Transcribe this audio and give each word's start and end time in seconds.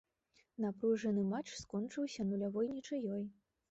Напружаны 0.65 1.27
матч 1.35 1.49
скончыўся 1.61 2.29
нулявой 2.35 2.75
нічыёй. 2.77 3.27